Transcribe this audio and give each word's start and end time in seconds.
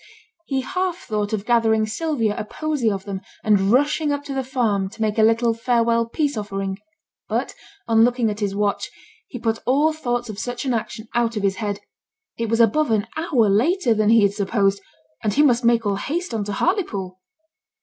He 0.47 0.61
half 0.61 0.95
thought 0.97 1.31
of 1.31 1.45
gathering 1.45 1.85
Sylvia 1.85 2.35
a 2.35 2.43
posy 2.43 2.89
of 2.89 3.05
them, 3.05 3.21
and 3.43 3.71
rushing 3.71 4.11
up 4.11 4.23
to 4.23 4.33
the 4.33 4.43
farm 4.43 4.89
to 4.89 4.99
make 5.03 5.19
a 5.19 5.21
little 5.21 5.53
farewell 5.53 6.07
peace 6.07 6.35
offering. 6.35 6.79
But 7.29 7.53
on 7.87 8.03
looking 8.03 8.31
at 8.31 8.39
his 8.39 8.55
watch, 8.55 8.89
he 9.27 9.37
put 9.37 9.59
all 9.67 9.93
thoughts 9.93 10.27
of 10.27 10.39
such 10.39 10.65
an 10.65 10.73
action 10.73 11.07
out 11.13 11.37
of 11.37 11.43
his 11.43 11.57
head; 11.57 11.81
it 12.35 12.49
was 12.49 12.59
above 12.59 12.89
an 12.89 13.05
hour 13.15 13.47
later 13.47 13.93
than 13.93 14.09
he 14.09 14.23
had 14.23 14.33
supposed, 14.33 14.81
and 15.23 15.35
he 15.35 15.43
must 15.43 15.63
make 15.63 15.85
all 15.85 15.97
haste 15.97 16.33
on 16.33 16.45
to 16.45 16.51
Hartlepool. 16.53 17.19